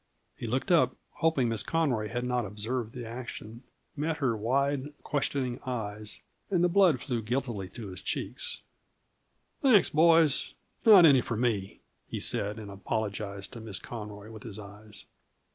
He 0.35 0.47
looked 0.47 0.71
up, 0.71 0.95
hoping 1.17 1.47
Miss 1.47 1.61
Conroy 1.61 2.07
had 2.07 2.23
not 2.23 2.43
observed 2.43 2.95
the 2.95 3.05
action; 3.05 3.61
met 3.95 4.17
her 4.17 4.35
wide, 4.35 4.93
questioning 5.03 5.59
eyes, 5.63 6.21
and 6.49 6.63
the 6.63 6.67
blood 6.67 6.99
flew 6.99 7.21
guiltily 7.21 7.69
to 7.69 7.89
his 7.89 8.01
cheeks. 8.01 8.61
"Thanks, 9.61 9.91
boys 9.91 10.55
not 10.87 11.05
any 11.05 11.21
for 11.21 11.37
me," 11.37 11.81
he 12.07 12.19
said, 12.19 12.57
and 12.57 12.71
apologized 12.71 13.53
to 13.53 13.61
Miss 13.61 13.77
Conroy 13.77 14.31
with 14.31 14.41
his 14.41 14.57
eyes. 14.57 15.05